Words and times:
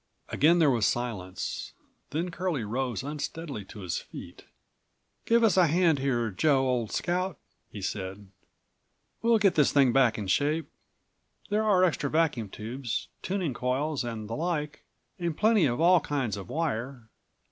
Again 0.29 0.57
there 0.57 0.71
was 0.71 0.87
silence. 0.87 1.73
Then 2.09 2.31
Curlie 2.31 2.63
rose 2.63 3.03
unsteadily 3.03 3.63
to 3.65 3.81
his 3.81 3.99
feet. 3.99 4.45
"Give 5.27 5.43
us 5.43 5.57
a 5.57 5.67
hand 5.67 5.99
here, 5.99 6.31
Joe, 6.31 6.67
old 6.67 6.91
scout," 6.91 7.37
he 7.69 7.83
said. 7.83 8.27
"We'll 9.21 9.37
get 9.37 9.53
this 9.53 9.71
thing 9.71 9.93
back 9.93 10.17
in 10.17 10.25
shape. 10.25 10.67
There 11.51 11.63
are 11.63 11.83
extra 11.83 12.09
vacuum 12.09 12.49
tubes, 12.49 13.09
tuning 13.21 13.53
coils 13.53 14.03
and 14.03 14.27
the 14.27 14.35
like, 14.35 14.85
and 15.19 15.37
plenty 15.37 15.67
of 15.67 15.79
all 15.79 15.99
kinds 15.99 16.35
of 16.35 16.49
wire. 16.49 17.07